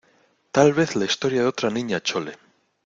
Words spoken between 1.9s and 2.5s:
Chole!